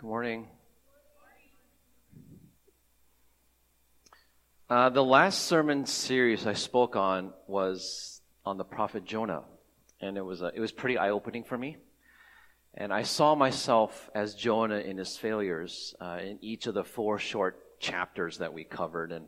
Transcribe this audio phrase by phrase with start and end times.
[0.00, 0.46] Good morning.
[4.70, 9.42] Uh, the last sermon series I spoke on was on the prophet Jonah,
[10.00, 11.78] and it was uh, it was pretty eye opening for me.
[12.74, 17.18] And I saw myself as Jonah in his failures uh, in each of the four
[17.18, 19.26] short chapters that we covered, and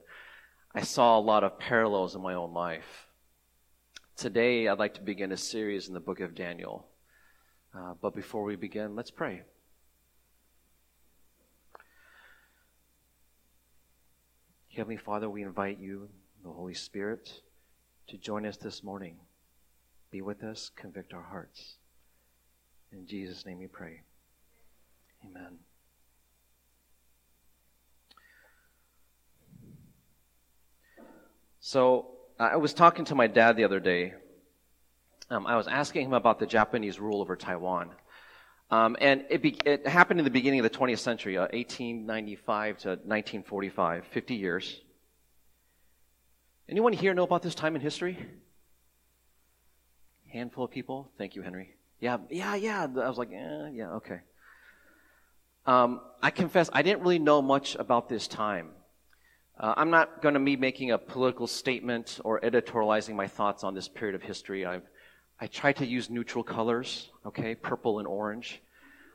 [0.72, 3.08] I saw a lot of parallels in my own life.
[4.14, 6.86] Today, I'd like to begin a series in the book of Daniel.
[7.76, 9.42] Uh, but before we begin, let's pray.
[14.76, 16.08] Heavenly Father, we invite you,
[16.44, 17.42] the Holy Spirit,
[18.06, 19.16] to join us this morning.
[20.12, 21.74] Be with us, convict our hearts.
[22.92, 24.02] In Jesus' name we pray.
[25.26, 25.58] Amen.
[31.58, 34.14] So, I was talking to my dad the other day.
[35.30, 37.90] Um, I was asking him about the Japanese rule over Taiwan.
[38.70, 42.78] Um, and it, be, it, happened in the beginning of the 20th century, uh, 1895
[42.78, 44.80] to 1945, 50 years.
[46.68, 48.16] Anyone here know about this time in history?
[50.32, 51.10] Handful of people.
[51.18, 51.74] Thank you, Henry.
[51.98, 52.82] Yeah, yeah, yeah.
[52.82, 54.20] I was like, eh, yeah, okay.
[55.66, 58.70] Um, I confess, I didn't really know much about this time.
[59.58, 63.74] Uh, I'm not going to be making a political statement or editorializing my thoughts on
[63.74, 64.64] this period of history.
[64.64, 64.88] I've
[65.40, 68.60] I try to use neutral colors, okay, purple and orange.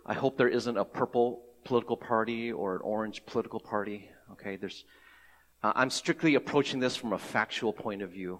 [0.07, 4.55] I hope there isn't a purple political party or an orange political party, okay?
[4.55, 4.85] There's,
[5.63, 8.39] uh, I'm strictly approaching this from a factual point of view,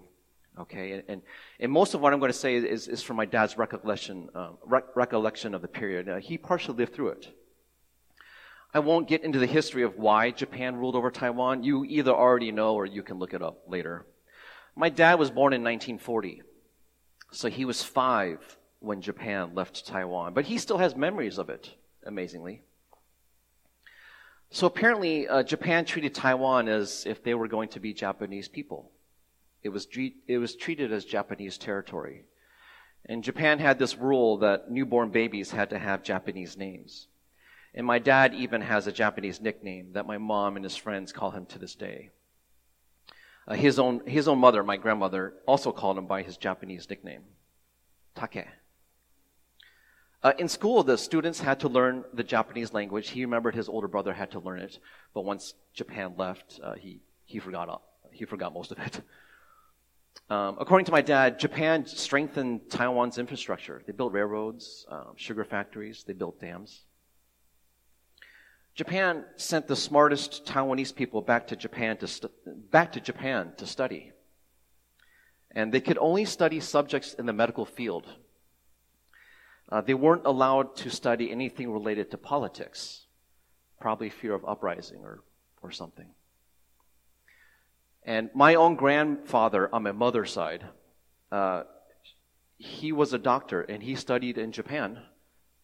[0.59, 0.94] okay?
[0.94, 1.22] And, and,
[1.59, 4.50] and most of what I'm going to say is, is from my dad's recollection, uh,
[4.95, 6.09] recollection of the period.
[6.09, 7.28] Uh, he partially lived through it.
[8.73, 11.63] I won't get into the history of why Japan ruled over Taiwan.
[11.63, 14.08] You either already know or you can look it up later.
[14.75, 16.41] My dad was born in 1940.
[17.36, 18.39] So he was five
[18.80, 21.69] when Japan left Taiwan, but he still has memories of it,
[22.05, 22.61] amazingly.
[24.52, 28.90] So apparently, uh, Japan treated Taiwan as if they were going to be Japanese people.
[29.63, 29.85] It was,
[30.28, 32.24] it was treated as Japanese territory.
[33.06, 37.07] And Japan had this rule that newborn babies had to have Japanese names.
[37.74, 41.31] And my dad even has a Japanese nickname that my mom and his friends call
[41.31, 42.12] him to this day.
[43.47, 47.22] Uh, his, own, his own mother, my grandmother, also called him by his Japanese nickname,
[48.16, 48.47] Take.
[50.23, 53.09] Uh, in school, the students had to learn the Japanese language.
[53.09, 54.79] He remembered his older brother had to learn it,
[55.13, 59.01] but once Japan left, uh, he, he, forgot, he forgot most of it.
[60.29, 63.83] Um, according to my dad, Japan strengthened Taiwan's infrastructure.
[63.85, 66.85] They built railroads, um, sugar factories, they built dams.
[68.75, 73.66] Japan sent the smartest Taiwanese people back to Japan to stu- back to Japan to
[73.66, 74.12] study.
[75.52, 78.06] And they could only study subjects in the medical field.
[79.69, 83.06] Uh, they weren't allowed to study anything related to politics,
[83.80, 85.24] probably fear of uprising or,
[85.62, 86.09] or something.
[88.03, 90.66] And my own grandfather on my mother's side,
[91.31, 91.63] uh,
[92.57, 95.00] he was a doctor and he studied in Japan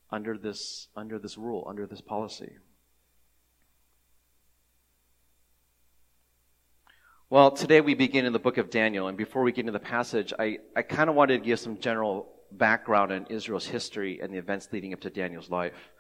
[0.10, 2.54] under this, under this rule, under this policy.
[7.32, 9.80] Well, today we begin in the book of Daniel, and before we get into the
[9.80, 14.34] passage, I, I kind of wanted to give some general background on Israel's history and
[14.34, 15.92] the events leading up to Daniel's life.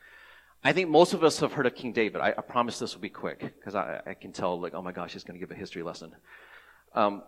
[0.62, 2.20] I think most of us have heard of King David.
[2.20, 4.92] I, I promise this will be quick, because I, I, can tell, like, oh my
[4.92, 6.14] gosh, he's going to give a history lesson.
[6.96, 7.24] Um,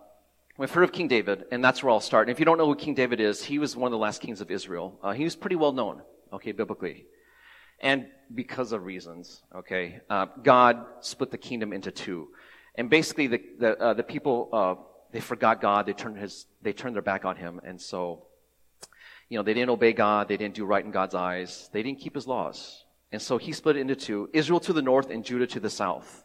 [0.58, 2.28] we've heard of King David, and that's where I'll start.
[2.28, 4.20] And if you don't know who King David is, he was one of the last
[4.20, 4.98] kings of Israel.
[5.02, 7.06] Uh, he was pretty well known, okay, biblically.
[7.80, 12.28] And because of reasons, okay, uh, God split the kingdom into two.
[12.74, 14.74] And basically, the, the, uh, the people, uh,
[15.12, 15.86] they forgot God.
[15.86, 17.60] They turned, his, they turned their back on him.
[17.64, 18.26] And so,
[19.28, 20.28] you know, they didn't obey God.
[20.28, 21.70] They didn't do right in God's eyes.
[21.72, 22.84] They didn't keep his laws.
[23.12, 25.70] And so he split it into two Israel to the north and Judah to the
[25.70, 26.24] south.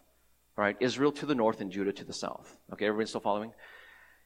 [0.57, 0.75] All right?
[0.79, 2.57] Israel to the north and Judah to the south.
[2.73, 3.53] Okay, everybody still following?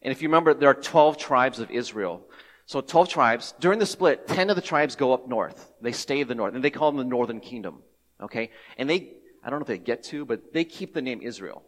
[0.02, 2.26] And if you remember, there are 12 tribes of Israel.
[2.66, 3.54] So 12 tribes.
[3.60, 5.74] During the split, 10 of the tribes go up north.
[5.82, 6.56] They stay in the north.
[6.56, 7.84] And they call them the northern kingdom.
[8.22, 8.52] Okay?
[8.78, 9.14] And they,
[9.44, 11.64] I don't know if they get to, but they keep the name Israel.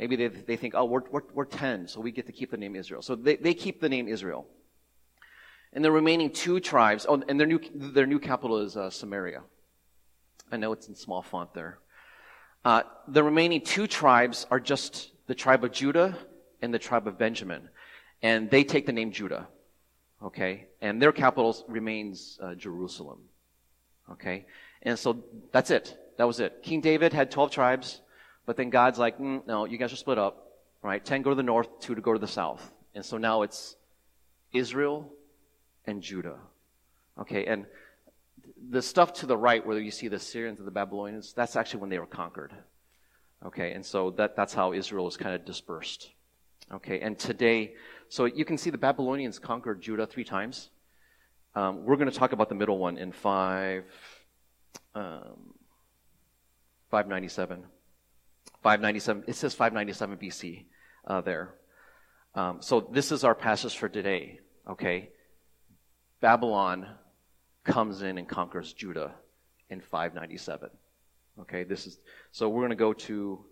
[0.00, 2.56] Maybe they, they think, oh, we're, we're, we're 10, so we get to keep the
[2.56, 3.02] name Israel.
[3.02, 4.46] So they, they keep the name Israel.
[5.74, 9.42] And the remaining two tribes, oh, and their new, their new capital is uh, Samaria.
[10.50, 11.80] I know it's in small font there.
[12.64, 16.16] Uh, the remaining two tribes are just the tribe of Judah
[16.62, 17.68] and the tribe of Benjamin.
[18.22, 19.48] And they take the name Judah.
[20.22, 20.68] Okay?
[20.80, 23.18] And their capital remains uh, Jerusalem.
[24.12, 24.46] Okay?
[24.80, 25.94] And so that's it.
[26.16, 26.62] That was it.
[26.62, 28.00] King David had 12 tribes.
[28.50, 31.04] But then God's like, mm, no, you guys are split up, right?
[31.04, 32.72] Ten go to the north, two to go to the south.
[32.96, 33.76] And so now it's
[34.52, 35.08] Israel
[35.86, 36.34] and Judah.
[37.20, 37.64] Okay, and
[38.68, 41.82] the stuff to the right, where you see the Assyrians and the Babylonians, that's actually
[41.82, 42.52] when they were conquered.
[43.46, 46.10] Okay, and so that, that's how Israel is kind of dispersed.
[46.72, 47.74] Okay, and today,
[48.08, 50.70] so you can see the Babylonians conquered Judah three times.
[51.54, 53.84] Um, we're going to talk about the middle one in 5,
[54.96, 55.54] um,
[56.90, 57.62] 597.
[58.62, 60.64] 597, it says 597 BC
[61.06, 61.54] uh, there.
[62.34, 65.10] Um, so this is our passage for today, okay?
[66.20, 66.86] Babylon
[67.64, 69.14] comes in and conquers Judah
[69.70, 70.70] in 597.
[71.40, 71.98] Okay, this is,
[72.32, 73.44] so we're going to go to,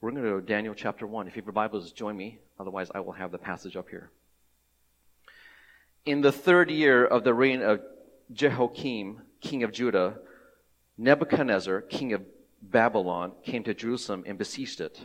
[0.00, 1.26] we're going to go to Daniel chapter 1.
[1.26, 2.38] If you have your Bibles, join me.
[2.60, 4.10] Otherwise, I will have the passage up here.
[6.04, 7.80] In the third year of the reign of
[8.32, 10.18] Jehoiakim, king of Judah,
[10.98, 12.22] Nebuchadnezzar, king of
[12.70, 15.00] Babylon, came to Jerusalem and besieged it.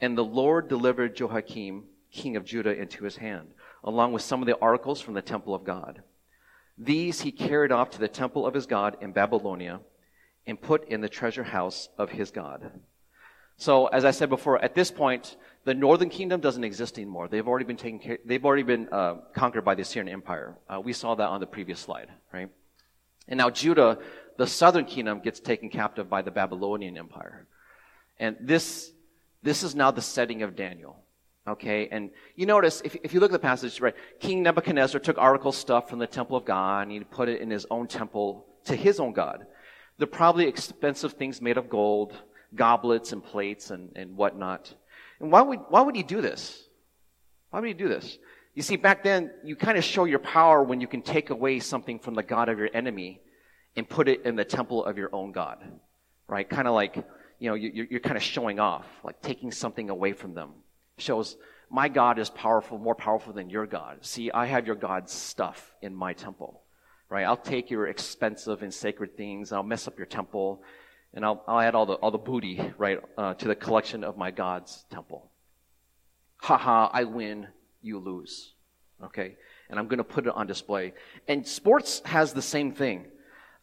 [0.00, 3.48] And the Lord delivered Jehoiakim, king of Judah, into his hand,
[3.84, 6.02] along with some of the articles from the temple of God.
[6.76, 9.80] These he carried off to the temple of his God in Babylonia
[10.46, 12.70] and put in the treasure house of his God.
[13.56, 17.26] So, as I said before, at this point, the northern kingdom doesn't exist anymore.
[17.26, 20.56] They've already been taken care, they've already been uh, conquered by the Assyrian Empire.
[20.68, 22.48] Uh, we saw that on the previous slide, right?
[23.26, 23.98] And now Judah,
[24.38, 27.44] the southern kingdom, gets taken captive by the Babylonian Empire.
[28.18, 28.92] And this,
[29.42, 30.96] this is now the setting of Daniel.
[31.46, 35.18] Okay, and you notice, if, if you look at the passage, right, King Nebuchadnezzar took
[35.18, 38.46] article stuff from the temple of God and he put it in his own temple
[38.66, 39.44] to his own God.
[39.96, 42.14] They're probably expensive things made of gold,
[42.54, 44.72] goblets and plates and, and whatnot.
[45.20, 46.62] And why would, why would he do this?
[47.50, 48.18] Why would he do this?
[48.54, 51.58] You see, back then, you kind of show your power when you can take away
[51.58, 53.20] something from the God of your enemy
[53.78, 55.58] and put it in the temple of your own God.
[56.26, 56.48] Right?
[56.48, 56.96] Kind of like,
[57.38, 60.50] you know, you're, you're kind of showing off, like taking something away from them
[61.00, 61.36] shows
[61.70, 63.98] my God is powerful, more powerful than your God.
[64.00, 66.62] See, I have your God's stuff in my temple,
[67.08, 67.24] right?
[67.24, 70.62] I'll take your expensive and sacred things, I'll mess up your temple,
[71.12, 74.16] and I'll, I'll add all the, all the booty, right, uh, to the collection of
[74.16, 75.30] my God's temple.
[76.38, 77.48] Haha, I win,
[77.82, 78.54] you lose.
[79.04, 79.36] Okay?
[79.68, 80.94] And I'm going to put it on display.
[81.26, 83.06] And sports has the same thing.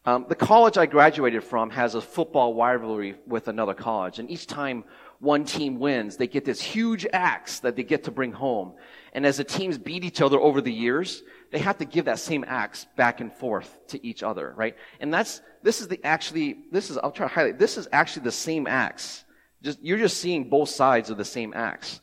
[0.06, 4.46] Um, the college I graduated from has a football rivalry with another college, and each
[4.46, 4.84] time
[5.18, 8.74] one team wins, they get this huge axe that they get to bring home.
[9.14, 12.20] And as the teams beat each other over the years, they have to give that
[12.20, 14.76] same axe back and forth to each other, right?
[15.00, 18.24] And that's, this is the actually, this is, I'll try to highlight, this is actually
[18.24, 19.24] the same axe.
[19.62, 22.00] Just, you're just seeing both sides of the same axe.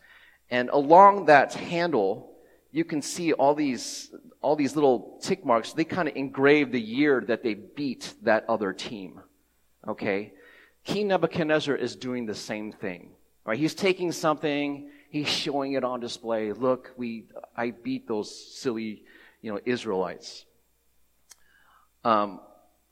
[0.50, 2.33] And along that handle,
[2.74, 4.12] you can see all these,
[4.42, 5.74] all these little tick marks.
[5.74, 9.22] They kind of engrave the year that they beat that other team.
[9.88, 10.34] Okay?
[10.84, 13.12] King Nebuchadnezzar is doing the same thing.
[13.46, 13.60] Right?
[13.60, 16.52] He's taking something, he's showing it on display.
[16.52, 17.26] Look, we,
[17.56, 19.04] I beat those silly,
[19.42, 20.46] you know, Israelites.
[22.04, 22.40] Um,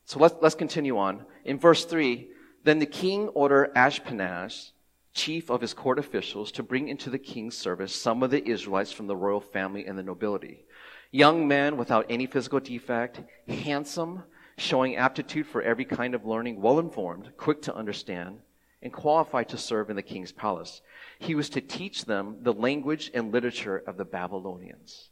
[0.06, 1.26] so let's, let's continue on.
[1.44, 2.30] In verse 3,
[2.64, 4.72] then the king ordered Ashpenaz,
[5.14, 8.92] chief of his court officials, to bring into the king's service some of the Israelites
[8.92, 10.66] from the royal family and the nobility.
[11.12, 14.24] Young men without any physical defect, handsome,
[14.58, 18.40] showing aptitude for every kind of learning, well informed, quick to understand,
[18.82, 20.82] and qualified to serve in the king's palace.
[21.20, 25.10] He was to teach them the language and literature of the Babylonians.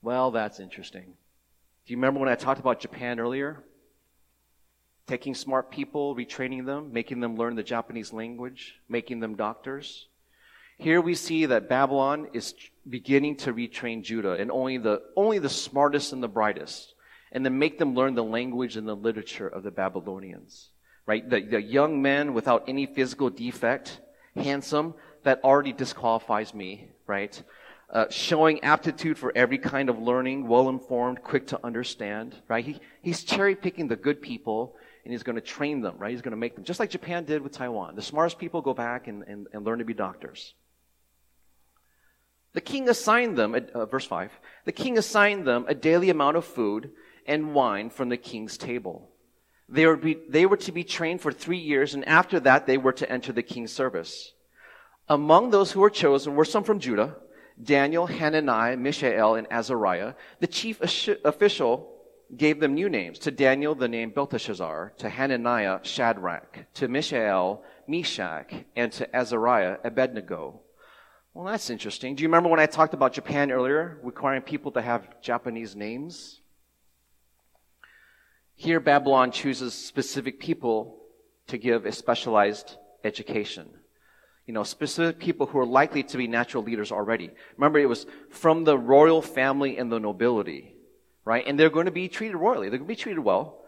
[0.00, 1.14] Well, that's interesting.
[1.84, 3.62] Do you remember when I talked about Japan earlier?
[5.12, 10.06] Taking smart people, retraining them, making them learn the Japanese language, making them doctors.
[10.78, 12.54] Here we see that Babylon is
[12.88, 16.94] beginning to retrain Judah, and only the, only the smartest and the brightest
[17.30, 20.70] and then make them learn the language and the literature of the Babylonians.
[21.04, 21.28] Right?
[21.28, 24.00] The, the young men without any physical defect,
[24.34, 27.42] handsome, that already disqualifies me, right?
[27.90, 32.64] Uh, showing aptitude for every kind of learning, well informed, quick to understand, right?
[32.64, 36.10] He, he's cherry picking the good people and he's going to train them, right?
[36.10, 37.96] He's going to make them, just like Japan did with Taiwan.
[37.96, 40.54] The smartest people go back and, and, and learn to be doctors.
[42.52, 44.30] The king assigned them, uh, verse 5,
[44.64, 46.90] the king assigned them a daily amount of food
[47.26, 49.08] and wine from the king's table.
[49.68, 52.76] They were, be, they were to be trained for three years, and after that, they
[52.76, 54.32] were to enter the king's service.
[55.08, 57.16] Among those who were chosen were some from Judah
[57.62, 60.14] Daniel, Hananiah, Mishael, and Azariah.
[60.40, 60.80] The chief
[61.24, 61.91] official
[62.36, 63.18] gave them new names.
[63.20, 64.94] To Daniel, the name Belteshazzar.
[64.98, 66.66] To Hananiah, Shadrach.
[66.74, 68.52] To Mishael, Meshach.
[68.76, 70.60] And to Azariah, Abednego.
[71.34, 72.14] Well, that's interesting.
[72.14, 76.40] Do you remember when I talked about Japan earlier, requiring people to have Japanese names?
[78.54, 80.98] Here, Babylon chooses specific people
[81.48, 83.68] to give a specialized education.
[84.46, 87.30] You know, specific people who are likely to be natural leaders already.
[87.56, 90.71] Remember, it was from the royal family and the nobility,
[91.24, 91.44] right?
[91.46, 92.68] And they're going to be treated royally.
[92.68, 93.58] They're going to be treated well.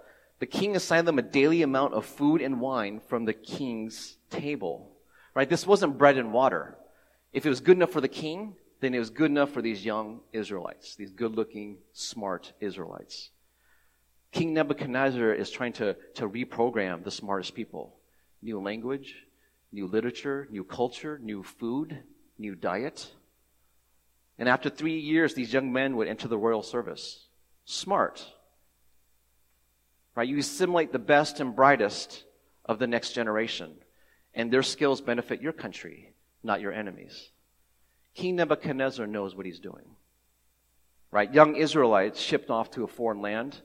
[0.41, 4.91] the king assigned them a daily amount of food and wine from the king's table.
[5.35, 5.49] Right?
[5.49, 6.77] This wasn't bread and water.
[7.33, 9.85] If it was good enough for the king, then it was good enough for these
[9.85, 13.31] young Israelites, these good looking, smart Israelites.
[14.31, 17.97] King Nebuchadnezzar is trying to, to reprogram the smartest people.
[18.43, 19.15] New language,
[19.73, 22.03] new literature, new culture, new food,
[22.39, 23.11] new diet.
[24.39, 27.24] And after three years, these young men would enter the royal service.
[27.64, 28.25] Smart.
[30.14, 30.28] Right?
[30.28, 32.25] You assimilate the best and brightest
[32.64, 33.75] of the next generation,
[34.35, 37.30] and their skills benefit your country, not your enemies.
[38.14, 39.85] King Nebuchadnezzar knows what he's doing.
[41.11, 41.33] Right?
[41.33, 43.61] Young Israelites shipped off to a foreign land,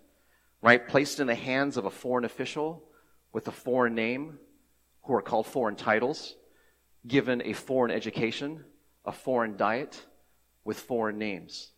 [0.62, 0.88] right?
[0.88, 2.84] Placed in the hands of a foreign official
[3.32, 4.40] with a foreign name,
[5.04, 6.36] who are called foreign titles,
[7.08, 8.64] given a foreign education,
[9.06, 10.06] a foreign diet,
[10.64, 11.72] with foreign names.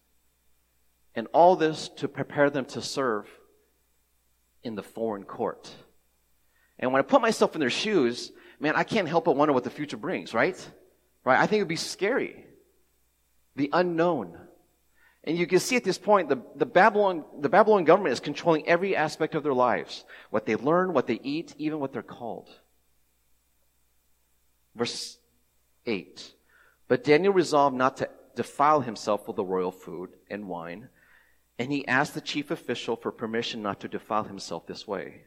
[1.15, 3.27] And all this to prepare them to serve
[4.63, 5.69] in the foreign court.
[6.79, 9.63] And when I put myself in their shoes, man, I can't help but wonder what
[9.63, 10.57] the future brings, right?
[11.23, 11.39] Right?
[11.39, 12.45] I think it would be scary.
[13.55, 14.37] The unknown.
[15.23, 18.67] And you can see at this point, the, the Babylon, the Babylon government is controlling
[18.67, 20.03] every aspect of their lives.
[20.31, 22.49] What they learn, what they eat, even what they're called.
[24.75, 25.17] Verse
[25.85, 26.33] 8.
[26.87, 30.89] But Daniel resolved not to defile himself with the royal food and wine,
[31.61, 35.21] and he asked the chief official for permission not to defile himself this way.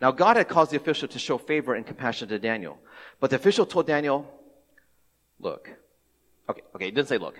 [0.00, 2.78] Now God had caused the official to show favor and compassion to Daniel.
[3.20, 4.26] But the official told Daniel,
[5.38, 5.68] look,
[6.48, 7.38] okay, okay, he didn't say look.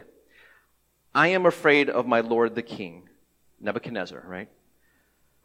[1.15, 3.09] I am afraid of my lord the king,
[3.61, 4.51] Nebuchadnezzar, right?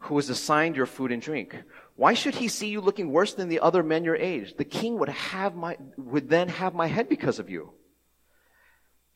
[0.00, 1.56] Who has assigned your food and drink.
[1.96, 4.56] Why should he see you looking worse than the other men your age?
[4.58, 7.72] The king would have my, would then have my head because of you.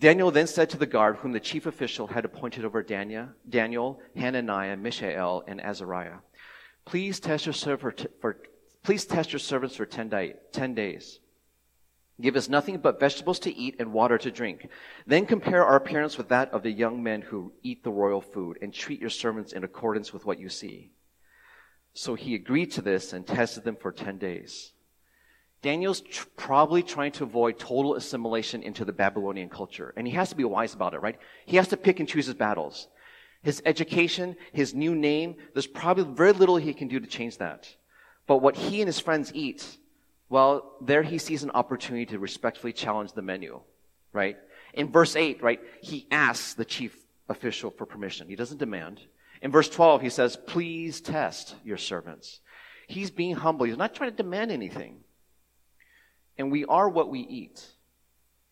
[0.01, 4.01] Daniel then said to the guard, whom the chief official had appointed over Daniel, Daniel
[4.15, 6.19] Hananiah, Mishael, and Azariah,
[6.85, 8.39] please test your, server for,
[8.85, 11.19] please test your servants for 10, day, 10 days.
[12.21, 14.69] Give us nothing but vegetables to eat and water to drink.
[15.07, 18.59] Then compare our appearance with that of the young men who eat the royal food
[18.61, 20.91] and treat your servants in accordance with what you see.
[21.95, 24.73] So he agreed to this and tested them for 10 days.
[25.63, 29.93] Daniel's tr- probably trying to avoid total assimilation into the Babylonian culture.
[29.97, 31.19] And he has to be wise about it, right?
[31.47, 32.89] He has to pick and choose his battles.
[33.43, 37.69] His education, his new name, there's probably very little he can do to change that.
[38.27, 39.79] But what he and his friends eat,
[40.29, 43.61] well, there he sees an opportunity to respectfully challenge the menu,
[44.13, 44.37] right?
[44.75, 46.97] In verse 8, right, he asks the chief
[47.29, 48.29] official for permission.
[48.29, 49.01] He doesn't demand.
[49.41, 52.41] In verse 12, he says, please test your servants.
[52.87, 53.67] He's being humble.
[53.67, 55.05] He's not trying to demand anything
[56.39, 57.65] and we are what we eat.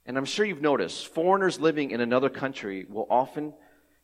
[0.05, 3.55] And I'm sure you've noticed foreigners living in another country will often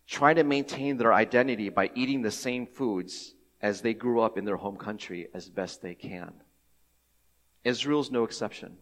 [0.06, 4.44] try to maintain their identity by eating the same foods as they grew up in
[4.44, 6.32] their home country as best they can.
[7.64, 8.76] Israel's no exception.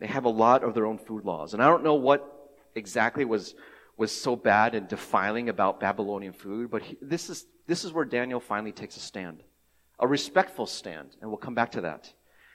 [0.00, 1.54] They have a lot of their own food laws.
[1.54, 3.54] And I don't know what exactly was,
[3.96, 8.04] was so bad and defiling about Babylonian food, but he, this, is, this is where
[8.04, 9.44] Daniel finally takes a stand.
[10.00, 12.12] A respectful stand, and we'll come back to that.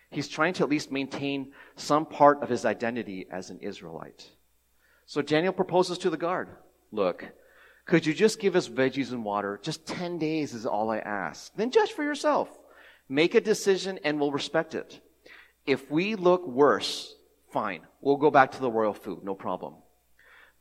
[0.10, 4.30] He's trying to at least maintain some part of his identity as an Israelite.
[5.06, 6.50] So Daniel proposes to the guard
[6.92, 7.26] Look,
[7.86, 9.60] could you just give us veggies and water?
[9.62, 11.54] Just 10 days is all I ask.
[11.56, 12.50] Then judge for yourself.
[13.10, 15.00] Make a decision and we'll respect it.
[15.66, 17.14] If we look worse,
[17.52, 17.82] fine.
[18.02, 19.76] We'll go back to the royal food, no problem.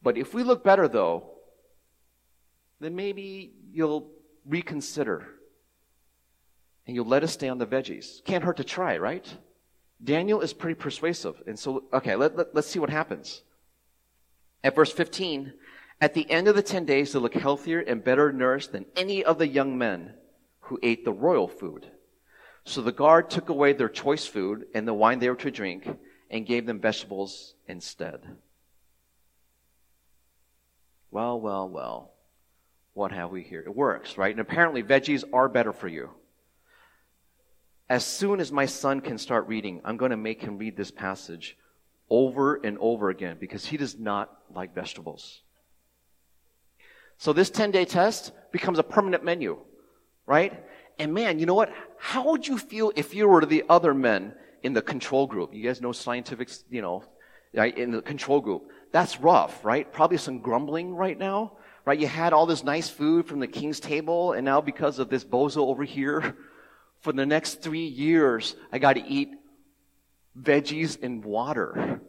[0.03, 1.31] But if we look better, though,
[2.81, 4.11] then maybe you'll
[4.45, 5.29] reconsider
[6.87, 8.25] and you'll let us stay on the veggies.
[8.25, 9.27] Can't hurt to try, right?
[10.03, 11.43] Daniel is pretty persuasive.
[11.47, 13.43] And so, okay, let, let, let's see what happens.
[14.63, 15.53] At verse 15,
[16.01, 19.25] at the end of the 10 days, they look healthier and better nourished than any
[19.25, 20.15] of the young men
[20.61, 21.87] who ate the royal food.
[22.65, 25.89] So the guard took away their choice food and the wine they were to drink
[26.31, 28.21] and gave them vegetables instead.
[31.11, 32.13] Well, well, well.
[32.93, 33.61] What have we here?
[33.61, 34.31] It works, right?
[34.31, 36.11] And apparently veggies are better for you.
[37.89, 40.91] As soon as my son can start reading, I'm going to make him read this
[40.91, 41.57] passage
[42.11, 45.43] over and over again because he does not like vegetables.
[47.19, 49.59] So this 10 day test becomes a permanent menu,
[50.27, 50.65] right?
[50.99, 51.73] And man, you know what?
[51.99, 55.55] How would you feel if you were the other men in the control group?
[55.55, 57.05] You guys know scientific, you know?
[57.55, 58.71] In the control group.
[58.93, 59.91] That's rough, right?
[59.91, 61.53] Probably some grumbling right now,
[61.87, 61.99] right?
[61.99, 65.25] You had all this nice food from the king's table and now because of this
[65.25, 66.37] bozo over here,
[67.07, 69.31] for the next three years, I got to eat
[70.37, 72.01] veggies and water.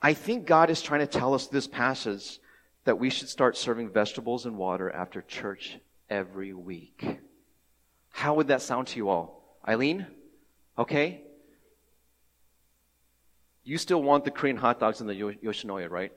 [0.00, 2.38] I think God is trying to tell us this passage
[2.84, 5.76] that we should start serving vegetables and water after church
[6.08, 7.18] every week.
[8.10, 9.58] How would that sound to you all?
[9.66, 10.06] Eileen?
[10.78, 11.22] Okay?
[13.64, 16.12] You still want the Korean hot dogs and the Yoshinoya, right?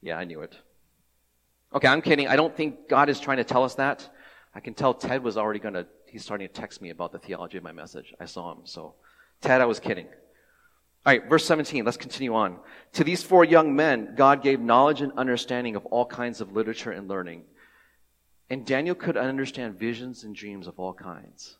[0.00, 0.56] Yeah, I knew it.
[1.74, 2.28] Okay, I'm kidding.
[2.28, 4.08] I don't think God is trying to tell us that.
[4.54, 7.18] I can tell Ted was already going to, he's starting to text me about the
[7.18, 8.12] theology of my message.
[8.18, 8.58] I saw him.
[8.64, 8.94] So,
[9.40, 10.06] Ted, I was kidding.
[11.06, 12.58] All right, verse 17, let's continue on.
[12.94, 16.90] To these four young men, God gave knowledge and understanding of all kinds of literature
[16.90, 17.44] and learning.
[18.50, 21.56] And Daniel could understand visions and dreams of all kinds.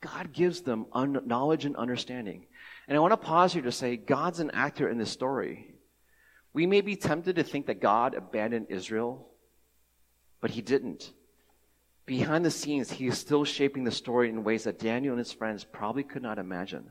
[0.00, 2.46] God gives them un- knowledge and understanding.
[2.86, 5.74] And I want to pause here to say God's an actor in this story.
[6.52, 9.26] We may be tempted to think that God abandoned Israel,
[10.40, 11.10] but he didn't.
[12.06, 15.32] Behind the scenes, he is still shaping the story in ways that Daniel and his
[15.32, 16.90] friends probably could not imagine.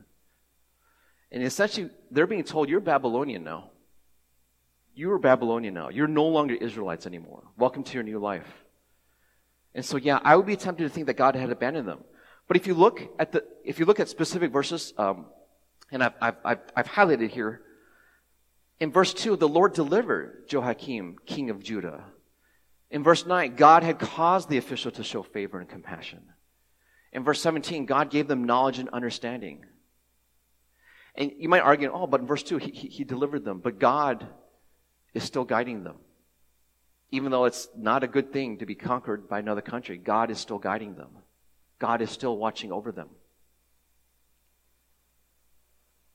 [1.30, 3.70] And essentially, they're being told, You're Babylonian now.
[4.94, 5.88] You are Babylonian now.
[5.88, 7.42] You're no longer Israelites anymore.
[7.56, 8.46] Welcome to your new life.
[9.74, 12.04] And so, yeah, I would be tempted to think that God had abandoned them.
[12.46, 15.26] But if you look at the, if you look at specific verses, um,
[15.90, 17.62] and I've, I've, I've, I've highlighted here,
[18.80, 22.04] in verse 2, the Lord delivered Jehoiakim, king of Judah.
[22.94, 26.20] In verse 9, God had caused the official to show favor and compassion.
[27.12, 29.64] In verse 17, God gave them knowledge and understanding.
[31.16, 33.58] And you might argue, oh, but in verse 2, he, he, he delivered them.
[33.58, 34.24] But God
[35.12, 35.96] is still guiding them.
[37.10, 40.38] Even though it's not a good thing to be conquered by another country, God is
[40.38, 41.10] still guiding them.
[41.80, 43.08] God is still watching over them.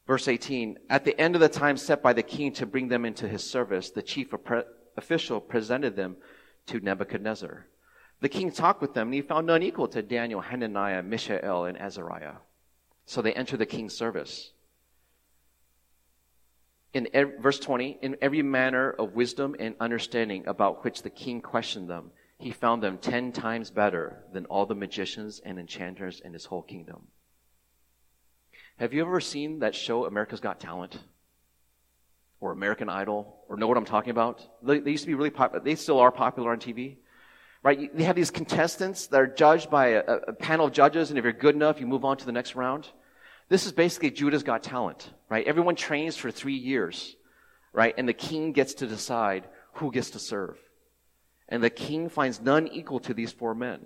[0.08, 3.04] Verse 18 At the end of the time set by the king to bring them
[3.04, 4.34] into his service, the chief
[4.96, 6.16] official presented them
[6.70, 7.66] to Nebuchadnezzar.
[8.22, 11.78] The king talked with them, and he found none equal to Daniel, Hananiah, Mishael, and
[11.78, 12.36] Azariah.
[13.06, 14.52] So they entered the king's service
[16.94, 21.42] in every, verse 20, in every manner of wisdom and understanding about which the king
[21.42, 26.34] questioned them, he found them ten times better than all the magicians and enchanters in
[26.34, 27.08] his whole kingdom.
[28.78, 30.98] Have you ever seen that show, America's Got Talent?
[32.42, 33.38] Or American Idol?
[33.48, 34.42] Or know what I'm talking about?
[34.64, 35.64] They, they used to be really popular.
[35.64, 36.98] They still are popular on TV.
[37.62, 37.96] Right?
[37.96, 41.24] They have these contestants that are judged by a, a panel of judges, and if
[41.24, 42.88] you're good enough, you move on to the next round.
[43.50, 45.46] This is basically Judah's Got Talent, right?
[45.46, 47.16] Everyone trains for three years,
[47.74, 47.94] right?
[47.98, 50.58] And the king gets to decide who gets to serve.
[51.50, 53.82] And the king finds none equal to these four men.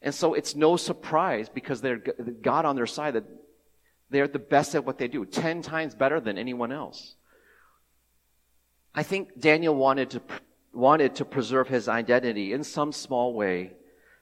[0.00, 1.98] And so it's no surprise because they're
[2.42, 3.24] God on their side that
[4.10, 7.16] they're the best at what they do, 10 times better than anyone else.
[8.94, 10.22] I think Daniel wanted to,
[10.72, 13.72] wanted to preserve his identity in some small way,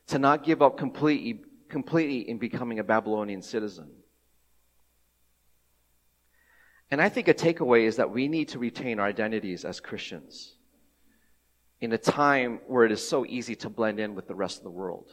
[0.08, 3.90] to not give up completely, completely in becoming a Babylonian citizen.
[6.90, 10.56] And I think a takeaway is that we need to retain our identities as Christians
[11.80, 14.64] in a time where it is so easy to blend in with the rest of
[14.64, 15.10] the world.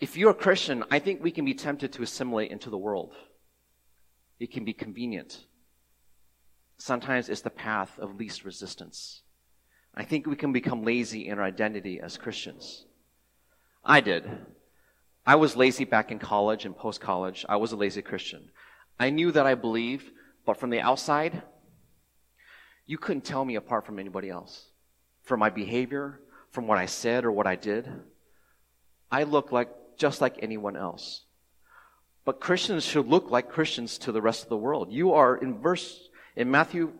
[0.00, 3.14] If you're a Christian, I think we can be tempted to assimilate into the world.
[4.38, 5.46] It can be convenient.
[6.78, 9.22] Sometimes it's the path of least resistance.
[9.94, 12.84] I think we can become lazy in our identity as Christians.
[13.84, 14.28] I did.
[15.26, 17.46] I was lazy back in college and post college.
[17.48, 18.50] I was a lazy Christian.
[18.98, 20.10] I knew that I believed,
[20.44, 21.42] but from the outside,
[22.86, 24.66] you couldn't tell me apart from anybody else.
[25.22, 27.88] From my behavior, from what I said or what I did,
[29.10, 31.24] I looked like just like anyone else.
[32.24, 34.92] But Christians should look like Christians to the rest of the world.
[34.92, 36.92] You are in verse in Matthew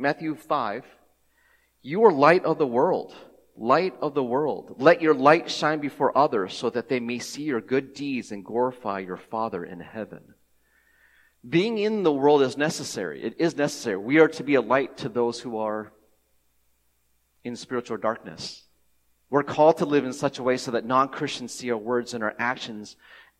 [0.00, 0.86] Matthew 5,
[1.82, 3.14] you are light of the world.
[3.54, 4.76] Light of the world.
[4.78, 8.42] Let your light shine before others so that they may see your good deeds and
[8.42, 10.34] glorify your Father in heaven.
[11.46, 13.22] Being in the world is necessary.
[13.22, 13.98] It is necessary.
[13.98, 15.92] We are to be a light to those who are
[17.44, 18.62] in spiritual darkness.
[19.28, 22.14] We're called to live in such a way so that non Christians see our words
[22.14, 22.96] and our actions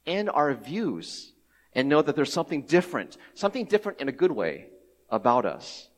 [0.06, 1.32] and our views
[1.72, 4.66] and know that there's something different, something different in a good way
[5.10, 5.88] about us.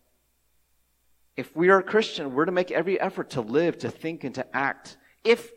[1.36, 4.34] If we are a Christian, we're to make every effort to live, to think, and
[4.34, 4.96] to act.
[5.24, 5.50] If,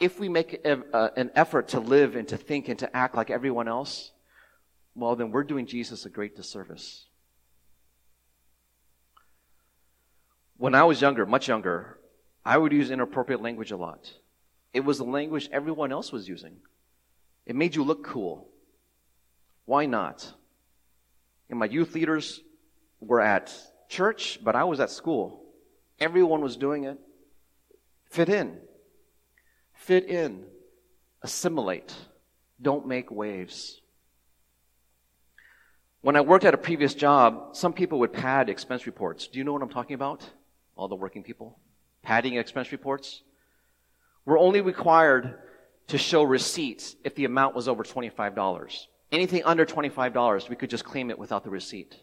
[0.00, 3.14] if we make a, a, an effort to live and to think and to act
[3.14, 4.10] like everyone else,
[4.94, 7.06] well, then we're doing Jesus a great disservice.
[10.56, 11.98] When I was younger, much younger,
[12.44, 14.12] I would use inappropriate language a lot.
[14.72, 16.56] It was the language everyone else was using.
[17.46, 18.48] It made you look cool.
[19.64, 20.32] Why not?
[21.50, 22.40] And my youth leaders
[23.02, 23.54] were at
[23.88, 25.44] church, but I was at school.
[26.00, 26.98] Everyone was doing it.
[28.10, 28.58] Fit in.
[29.74, 30.44] Fit in.
[31.22, 31.94] Assimilate.
[32.60, 33.80] Don't make waves.
[36.00, 39.28] When I worked at a previous job, some people would pad expense reports.
[39.28, 40.28] Do you know what I'm talking about?
[40.76, 41.58] all the working people,
[42.02, 43.22] padding expense reports.
[44.24, 45.38] We're only required
[45.88, 48.86] to show receipts if the amount was over $25.
[49.10, 51.96] Anything under $25, we could just claim it without the receipt.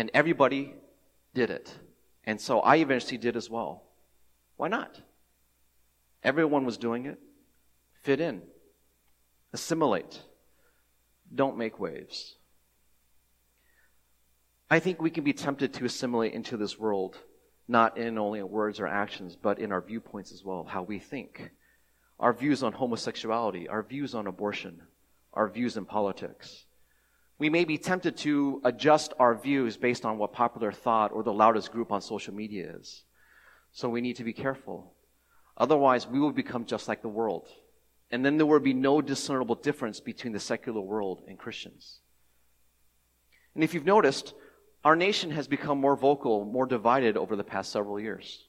[0.00, 0.72] And everybody
[1.34, 1.70] did it.
[2.24, 3.82] And so I eventually did as well.
[4.56, 4.98] Why not?
[6.24, 7.18] Everyone was doing it.
[8.00, 8.40] Fit in.
[9.52, 10.22] Assimilate.
[11.34, 12.36] Don't make waves.
[14.70, 17.18] I think we can be tempted to assimilate into this world,
[17.68, 21.50] not in only words or actions, but in our viewpoints as well, how we think.
[22.18, 24.80] Our views on homosexuality, our views on abortion,
[25.34, 26.64] our views in politics.
[27.40, 31.32] We may be tempted to adjust our views based on what popular thought or the
[31.32, 33.04] loudest group on social media is.
[33.72, 34.92] So we need to be careful.
[35.56, 37.48] Otherwise, we will become just like the world.
[38.10, 42.00] And then there will be no discernible difference between the secular world and Christians.
[43.54, 44.34] And if you've noticed,
[44.84, 48.48] our nation has become more vocal, more divided over the past several years.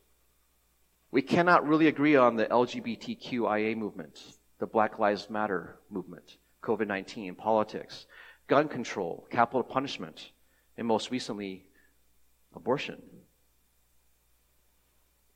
[1.11, 4.19] We cannot really agree on the LGBTQIA movement,
[4.59, 8.05] the Black Lives Matter movement, COVID 19, politics,
[8.51, 10.31] gun control, capital punishment,
[10.77, 11.63] and most recently,
[12.53, 13.01] abortion.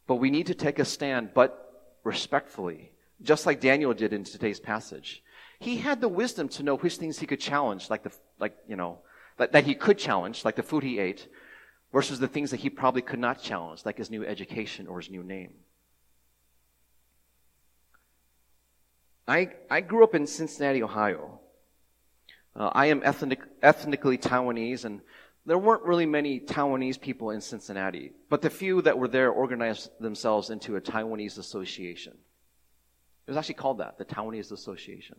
[0.05, 1.49] But we need to take a stand, but
[2.03, 5.23] respectfully, just like Daniel did in today's passage.
[5.59, 8.75] He had the wisdom to know which things he could challenge, like the, like, you
[8.75, 8.99] know,
[9.37, 11.29] that, that he could challenge, like the food he ate,
[11.93, 15.09] versus the things that he probably could not challenge, like his new education or his
[15.09, 15.53] new name.
[19.25, 21.39] I, I grew up in Cincinnati, Ohio.
[22.55, 25.01] Uh, I am ethnic, ethnically Taiwanese, and
[25.45, 29.89] there weren't really many Taiwanese people in Cincinnati, but the few that were there organized
[29.99, 32.13] themselves into a Taiwanese association.
[33.27, 35.17] It was actually called that, the Taiwanese Association.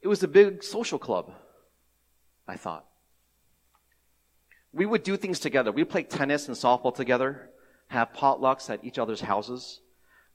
[0.00, 1.32] It was a big social club
[2.50, 2.84] I thought.
[4.72, 5.70] We would do things together.
[5.70, 7.50] We'd play tennis and softball together,
[7.88, 9.80] have potlucks at each other's houses.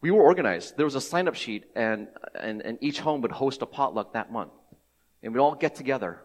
[0.01, 0.77] We were organized.
[0.77, 2.07] There was a sign up sheet, and,
[2.39, 4.51] and, and each home would host a potluck that month.
[5.25, 6.21] And we'd all get together.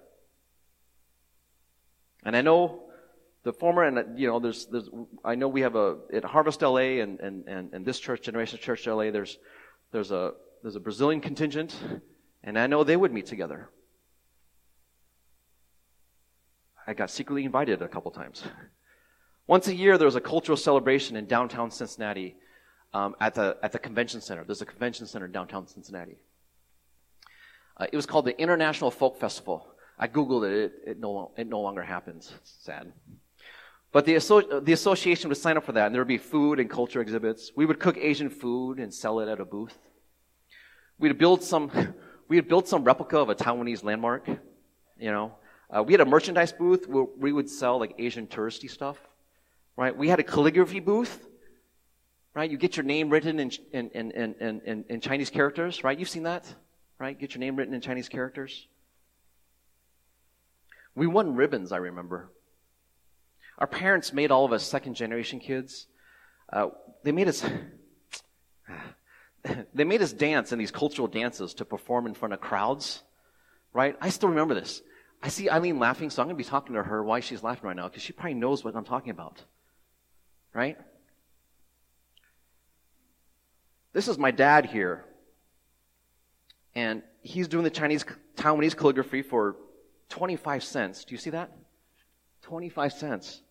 [2.22, 2.82] And I know
[3.44, 4.90] the former, and you know, there's, there's,
[5.24, 8.58] I know we have a, at Harvest LA and, and, and, and this church, Generation
[8.58, 9.38] Church LA, there's,
[9.90, 10.32] there's a,
[10.62, 11.74] there's a Brazilian contingent,
[12.44, 13.70] and I know they would meet together.
[16.86, 18.44] I got secretly invited a couple times.
[19.46, 22.36] Once a year, there was a cultural celebration in downtown Cincinnati
[22.92, 24.44] um, at, the, at the convention center.
[24.44, 26.18] There's a convention center in downtown Cincinnati.
[27.80, 29.66] Uh, it was called the International Folk Festival.
[29.98, 30.52] I Googled it.
[30.52, 32.30] It, it, no, it no longer happens.
[32.36, 32.92] It's sad.
[33.90, 36.60] But the, asso- the association would sign up for that, and there would be food
[36.60, 37.52] and culture exhibits.
[37.56, 39.78] We would cook Asian food and sell it at a booth.
[40.98, 41.70] We'd build some,
[42.28, 45.32] we would build some replica of a Taiwanese landmark, you know,
[45.74, 48.98] uh, we had a merchandise booth where we would sell like Asian touristy stuff,
[49.76, 49.96] right?
[49.96, 51.28] We had a calligraphy booth,
[52.34, 52.50] right?
[52.50, 55.96] You get your name written in, in, in, in, in, in Chinese characters, right?
[55.96, 56.52] You've seen that,
[57.00, 57.18] right?
[57.18, 58.68] Get your name written in Chinese characters.
[60.94, 62.30] We won ribbons, I remember.
[63.58, 65.86] Our parents made all of us second generation kids.
[66.52, 66.68] Uh,
[67.02, 67.42] they made us.
[69.74, 73.02] they made us dance in these cultural dances to perform in front of crowds,
[73.72, 73.96] right?
[74.00, 74.82] I still remember this.
[75.22, 77.66] I see Eileen laughing, so I'm going to be talking to her why she's laughing
[77.66, 79.42] right now, because she probably knows what I'm talking about.
[80.52, 80.76] Right?
[83.92, 85.04] This is my dad here.
[86.74, 88.04] And he's doing the Chinese,
[88.36, 89.56] Taiwanese calligraphy for
[90.08, 91.04] 25 cents.
[91.04, 91.52] Do you see that?
[92.42, 93.42] 25 cents.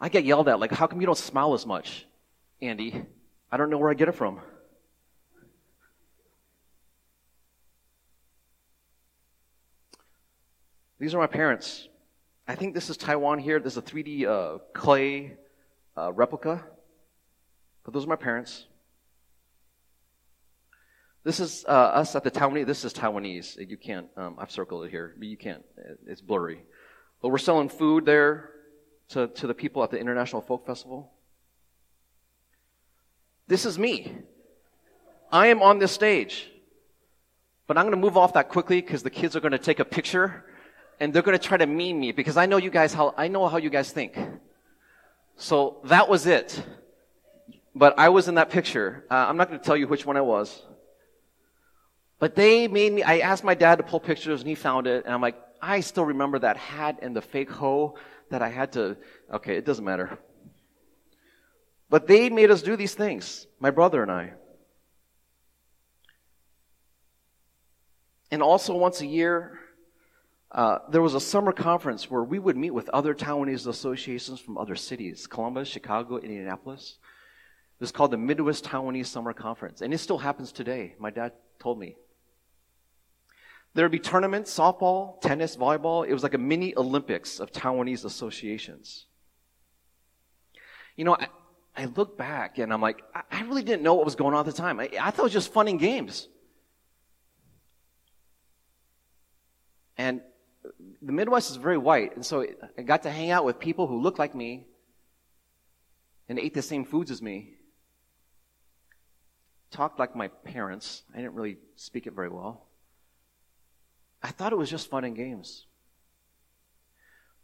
[0.00, 2.06] I get yelled at, like, how come you don't smile as much,
[2.60, 3.04] Andy?
[3.50, 4.40] I don't know where I get it from.
[10.98, 11.88] These are my parents.
[12.46, 13.58] I think this is Taiwan here.
[13.60, 15.36] This is a 3D uh, clay
[15.96, 16.64] uh, replica.
[17.84, 18.66] But those are my parents.
[21.24, 22.66] This is uh, us at the Taiwanese.
[22.66, 23.68] This is Taiwanese.
[23.68, 24.08] You can't.
[24.16, 25.64] Um, I've circled it here, but you can't.
[26.06, 26.60] It's blurry.
[27.22, 28.50] But we're selling food there
[29.08, 31.10] to, to the people at the International Folk Festival.
[33.48, 34.12] This is me.
[35.32, 36.50] I am on this stage.
[37.66, 39.80] But I'm going to move off that quickly because the kids are going to take
[39.80, 40.44] a picture
[41.00, 43.28] and they're going to try to meme me because I know you guys how I
[43.28, 44.18] know how you guys think.
[45.36, 46.62] So that was it.
[47.74, 49.04] But I was in that picture.
[49.10, 50.62] Uh, I'm not going to tell you which one I was.
[52.24, 53.02] But they made me.
[53.02, 55.04] I asked my dad to pull pictures, and he found it.
[55.04, 57.98] And I'm like, I still remember that hat and the fake hoe
[58.30, 58.96] that I had to.
[59.30, 60.16] Okay, it doesn't matter.
[61.90, 64.32] But they made us do these things, my brother and I.
[68.30, 69.58] And also, once a year,
[70.50, 74.56] uh, there was a summer conference where we would meet with other Taiwanese associations from
[74.56, 76.96] other cities Columbus, Chicago, Indianapolis.
[77.78, 80.94] It was called the Midwest Taiwanese Summer Conference, and it still happens today.
[80.98, 81.96] My dad told me.
[83.74, 86.06] There would be tournaments, softball, tennis, volleyball.
[86.06, 89.06] It was like a mini Olympics of Taiwanese associations.
[90.96, 91.26] You know, I,
[91.76, 94.46] I look back and I'm like, I, really didn't know what was going on at
[94.46, 94.78] the time.
[94.78, 96.28] I, I thought it was just fun and games.
[99.96, 100.20] And
[101.02, 102.46] the Midwest is very white, and so
[102.78, 104.66] I got to hang out with people who looked like me
[106.28, 107.54] and ate the same foods as me.
[109.70, 111.02] Talked like my parents.
[111.12, 112.66] I didn't really speak it very well.
[114.24, 115.66] I thought it was just fun and games.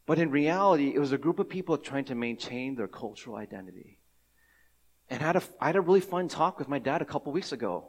[0.07, 3.99] But in reality, it was a group of people trying to maintain their cultural identity.
[5.11, 7.33] And I had a, I had a really fun talk with my dad a couple
[7.33, 7.85] weeks ago.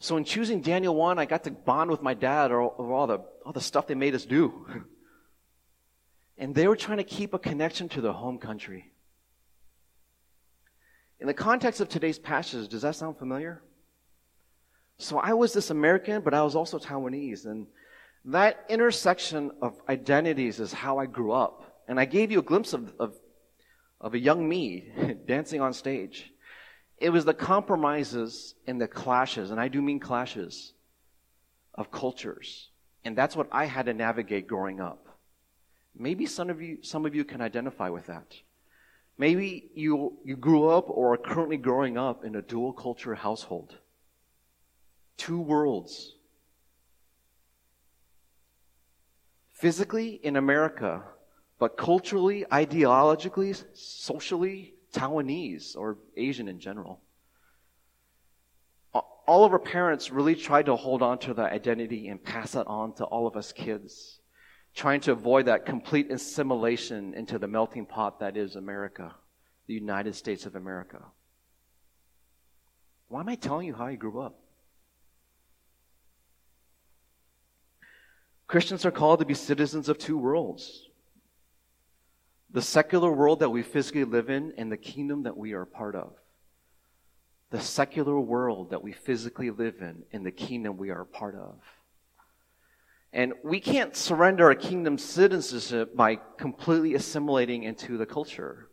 [0.00, 3.20] So in choosing Daniel 1, I got to bond with my dad over all the,
[3.46, 4.66] all the stuff they made us do.
[6.38, 8.92] and they were trying to keep a connection to their home country.
[11.20, 13.62] In the context of today's passage, does that sound familiar?
[14.98, 17.46] So I was this American, but I was also Taiwanese.
[17.46, 17.66] And
[18.26, 21.82] that intersection of identities is how I grew up.
[21.88, 23.14] And I gave you a glimpse of, of,
[24.00, 24.92] of a young me
[25.26, 26.30] dancing on stage.
[26.98, 30.74] It was the compromises and the clashes, and I do mean clashes,
[31.74, 32.68] of cultures.
[33.04, 35.06] And that's what I had to navigate growing up.
[35.96, 38.36] Maybe some of you, some of you can identify with that.
[39.16, 43.74] Maybe you, you grew up or are currently growing up in a dual culture household.
[45.16, 46.14] Two worlds
[49.60, 51.02] physically in America,
[51.58, 57.02] but culturally, ideologically, socially, Taiwanese or Asian in general.
[58.94, 62.66] All of our parents really tried to hold on to that identity and pass that
[62.66, 64.18] on to all of us kids,
[64.74, 69.14] trying to avoid that complete assimilation into the melting pot that is America,
[69.66, 71.04] the United States of America.
[73.08, 74.39] Why am I telling you how I grew up?
[78.50, 80.88] Christians are called to be citizens of two worlds
[82.50, 85.66] the secular world that we physically live in and the kingdom that we are a
[85.68, 86.14] part of.
[87.50, 91.36] The secular world that we physically live in and the kingdom we are a part
[91.36, 91.60] of.
[93.12, 98.68] And we can't surrender our kingdom citizenship by completely assimilating into the culture.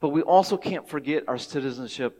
[0.00, 2.18] But we also can't forget our citizenship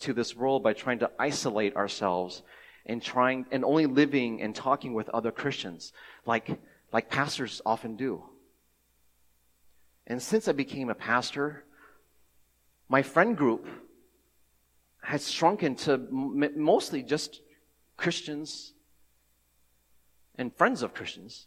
[0.00, 2.42] to this world by trying to isolate ourselves
[2.86, 5.92] and trying and only living and talking with other Christians
[6.26, 6.58] like
[6.92, 8.22] like pastors often do.
[10.06, 11.64] And since I became a pastor,
[12.88, 13.66] my friend group
[15.02, 17.40] has shrunken to mostly just
[17.96, 18.72] Christians
[20.36, 21.46] and friends of Christians.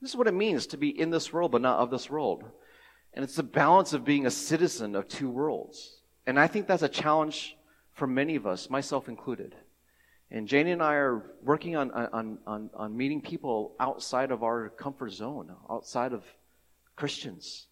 [0.00, 2.44] This is what it means to be in this world but not of this world.
[3.14, 6.00] And it's the balance of being a citizen of two worlds.
[6.26, 7.56] And I think that's a challenge
[7.92, 9.56] for many of us, myself included.
[10.30, 14.68] And Jane and I are working on, on, on, on meeting people outside of our
[14.68, 16.22] comfort zone, outside of
[16.96, 17.66] Christians.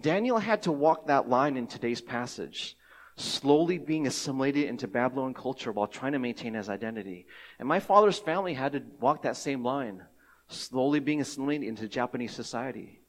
[0.00, 2.76] Daniel had to walk that line in today's passage,
[3.16, 7.26] slowly being assimilated into Babylon culture while trying to maintain his identity.
[7.58, 10.02] And my father's family had to walk that same line,
[10.48, 12.99] slowly being assimilated into Japanese society.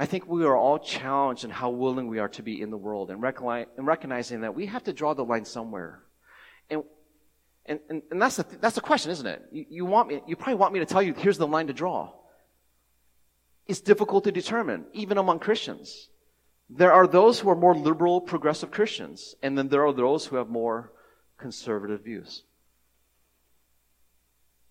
[0.00, 2.78] I think we are all challenged in how willing we are to be in the
[2.78, 6.00] world and, recognizing that we have to draw the line somewhere.
[6.70, 6.84] And,
[7.66, 9.42] and, and, and that's, the, that's the question, isn't it?
[9.52, 11.74] You, you, want me, you probably want me to tell you, here's the line to
[11.74, 12.12] draw.
[13.66, 16.08] It's difficult to determine, even among Christians.
[16.70, 20.36] There are those who are more liberal, progressive Christians, and then there are those who
[20.36, 20.92] have more
[21.36, 22.44] conservative views.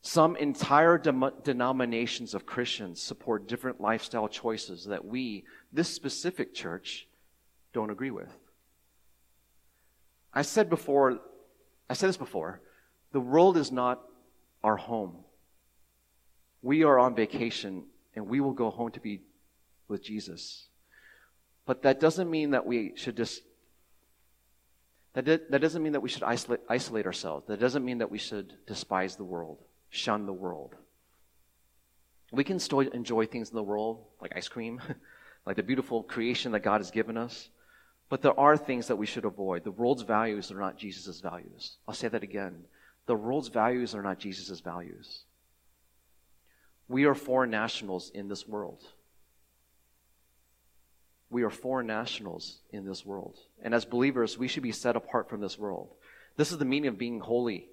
[0.02, 7.08] Some entire de- denominations of Christians support different lifestyle choices that we, this specific church,
[7.74, 8.34] don't agree with.
[10.34, 11.20] I said before,
[11.90, 12.62] I said this before,
[13.12, 14.02] the world is not
[14.64, 15.18] our home.
[16.62, 17.84] We are on vacation
[18.16, 19.22] and we will go home to be
[19.88, 20.68] with Jesus.
[21.66, 23.42] But that doesn't mean that we should just
[25.14, 27.48] that, that doesn't mean that we should isolate, isolate ourselves.
[27.48, 29.58] That doesn't mean that we should despise the world
[29.90, 30.76] shun the world.
[32.32, 34.82] We can still enjoy things in the world, like ice cream,
[35.46, 37.50] like the beautiful creation that God has given us.
[38.10, 39.64] But there are things that we should avoid.
[39.64, 41.78] The world's values are not Jesus' values.
[41.88, 42.66] I'll say that again.
[43.06, 45.24] The world's values are not Jesus' values.
[46.88, 48.84] We are foreign nationals in this world.
[51.30, 53.38] We are foreign nationals in this world.
[53.62, 55.90] And as believers, we should be set apart from this world.
[56.36, 57.68] This is the meaning of being holy,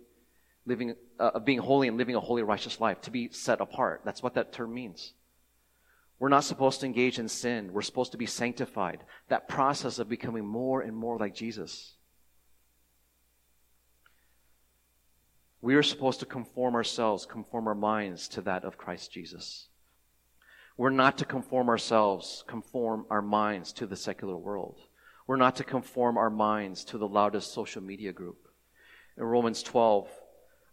[0.66, 4.02] living, uh, of being holy and living a holy, righteous life, to be set apart.
[4.04, 5.14] That's what that term means.
[6.18, 7.72] We're not supposed to engage in sin.
[7.72, 9.04] We're supposed to be sanctified.
[9.28, 11.94] That process of becoming more and more like Jesus.
[15.60, 19.68] We are supposed to conform ourselves, conform our minds to that of Christ Jesus.
[20.76, 24.78] We're not to conform ourselves, conform our minds to the secular world.
[25.26, 28.48] We're not to conform our minds to the loudest social media group.
[29.16, 30.08] In Romans 12,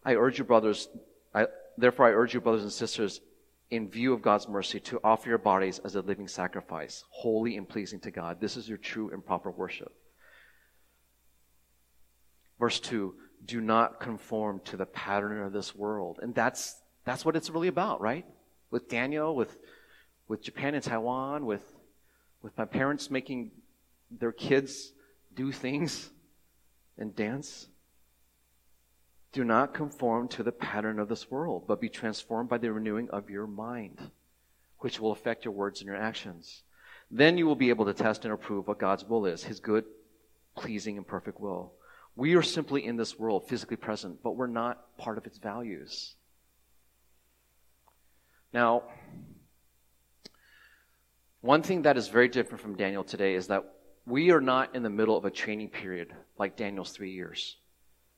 [0.06, 0.90] I urge you, brothers,
[1.34, 3.22] I, therefore I urge you, brothers and sisters,
[3.70, 7.68] in view of God's mercy, to offer your bodies as a living sacrifice, holy and
[7.68, 8.40] pleasing to God.
[8.40, 9.92] This is your true and proper worship.
[12.60, 16.20] Verse 2 Do not conform to the pattern of this world.
[16.22, 18.26] And that's, that's what it's really about, right?
[18.72, 19.58] With Daniel, with,
[20.28, 21.64] with Japan and Taiwan, with,
[22.42, 23.52] with my parents making
[24.12, 24.94] their kids
[25.34, 26.10] do things
[26.98, 27.68] and dance.
[29.34, 33.10] Do not conform to the pattern of this world, but be transformed by the renewing
[33.10, 34.12] of your mind,
[34.80, 36.62] which will affect your words and your actions.
[37.10, 39.86] Then you will be able to test and approve what God's will is, his good,
[40.56, 41.74] pleasing, and perfect will.
[42.16, 46.14] We are simply in this world, physically present, but we're not part of its values.
[48.54, 48.84] Now,
[51.42, 53.64] one thing that is very different from Daniel today is that
[54.06, 57.58] we are not in the middle of a training period like Daniel's three years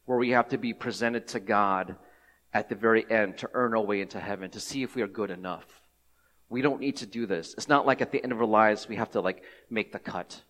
[0.05, 1.95] where we have to be presented to God
[2.53, 5.07] at the very end to earn our way into heaven, to see if we are
[5.07, 5.65] good enough.
[6.49, 7.53] We don't need to do this.
[7.57, 9.99] It's not like at the end of our lives we have to like make the
[9.99, 10.41] cut.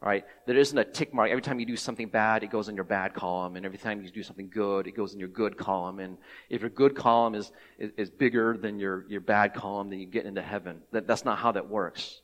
[0.00, 0.26] Right?
[0.46, 1.30] There isn't a tick mark.
[1.30, 4.02] Every time you do something bad, it goes in your bad column, and every time
[4.02, 5.98] you do something good, it goes in your good column.
[5.98, 6.18] And
[6.50, 10.06] if your good column is, is, is bigger than your, your bad column, then you
[10.06, 10.82] get into heaven.
[10.92, 12.20] That, that's not how that works.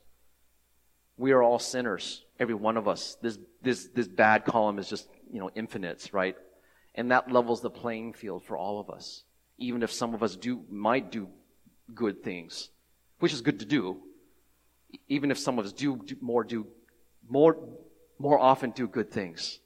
[1.17, 3.17] We are all sinners, every one of us.
[3.19, 6.35] This, this, this bad column is just, you know, infinite, right?
[6.95, 9.23] And that levels the playing field for all of us.
[9.57, 11.27] Even if some of us do, might do
[11.93, 12.69] good things,
[13.19, 14.01] which is good to do.
[15.07, 16.67] Even if some of us do, do more, do
[17.29, 17.57] more,
[18.19, 19.59] more often do good things.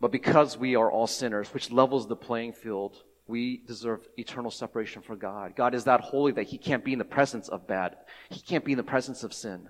[0.00, 5.00] But because we are all sinners, which levels the playing field, we deserve eternal separation
[5.00, 5.56] from God.
[5.56, 7.96] God is that holy that He can't be in the presence of bad.
[8.28, 9.68] He can't be in the presence of sin.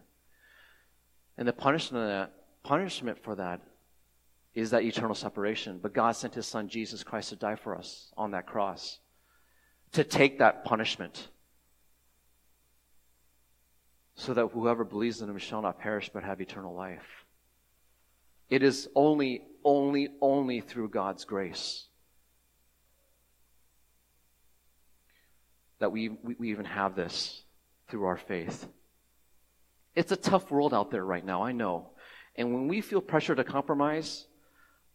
[1.39, 2.31] And the punishment,
[2.65, 3.61] punishment for that
[4.55, 5.79] is that eternal separation.
[5.83, 8.99] But God sent his son Jesus Christ to die for us on that cross,
[9.93, 11.29] to take that punishment,
[14.15, 17.25] so that whoever believes in him shall not perish but have eternal life.
[18.49, 21.87] It is only, only, only through God's grace
[25.81, 27.43] that we, we, even have this
[27.89, 28.69] through our faith.
[29.95, 31.91] It's a tough world out there right now, I know.
[32.37, 34.27] And when we feel pressure to compromise,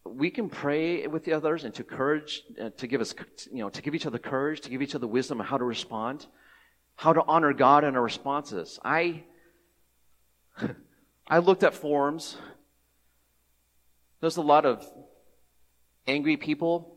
[0.04, 3.14] we can pray with the others and to courage, uh, to give us,
[3.52, 5.64] you know, to give each other courage, to give each other wisdom on how to
[5.64, 6.26] respond,
[6.96, 8.78] how to honor God in our responses.
[8.84, 9.24] I,
[11.28, 12.36] I looked at forums.
[14.20, 14.86] There's a lot of
[16.06, 16.96] angry people,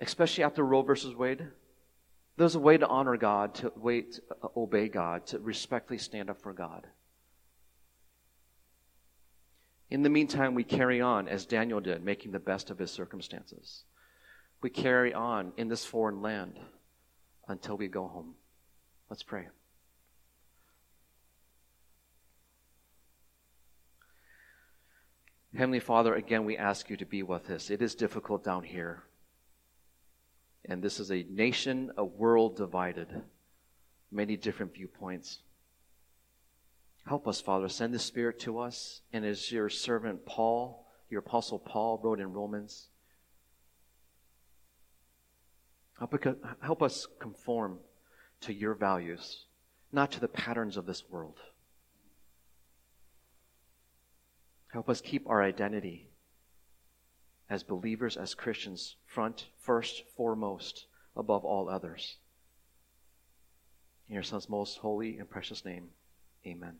[0.00, 1.46] especially after Roe versus Wade.
[2.36, 6.40] There's a way to honor God, to wait, uh, obey God, to respectfully stand up
[6.40, 6.86] for God.
[9.90, 13.84] In the meantime, we carry on as Daniel did, making the best of his circumstances.
[14.62, 16.60] We carry on in this foreign land
[17.48, 18.34] until we go home.
[19.08, 19.48] Let's pray.
[25.56, 27.70] Heavenly Father, again, we ask you to be with us.
[27.70, 29.02] It is difficult down here.
[30.64, 33.08] And this is a nation, a world divided,
[34.12, 35.40] many different viewpoints.
[37.06, 37.68] Help us, Father.
[37.68, 39.00] Send the Spirit to us.
[39.12, 42.88] And as your servant Paul, your apostle Paul wrote in Romans,
[46.62, 47.78] help us conform
[48.42, 49.46] to your values,
[49.92, 51.36] not to the patterns of this world.
[54.68, 56.10] Help us keep our identity
[57.50, 62.18] as believers, as Christians, front, first, foremost, above all others.
[64.08, 65.88] In your Son's most holy and precious name,
[66.46, 66.76] amen.